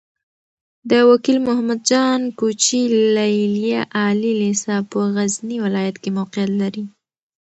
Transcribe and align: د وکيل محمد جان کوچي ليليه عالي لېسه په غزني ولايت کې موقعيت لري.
د 0.89 0.91
وکيل 1.09 1.37
محمد 1.47 1.79
جان 1.89 2.21
کوچي 2.39 2.81
ليليه 3.15 3.81
عالي 3.97 4.31
لېسه 4.41 4.75
په 4.89 4.99
غزني 5.15 5.57
ولايت 5.65 5.95
کې 6.03 6.09
موقعيت 6.19 6.51
لري. 6.61 6.83